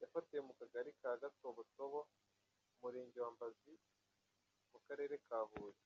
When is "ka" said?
1.00-1.10, 5.26-5.38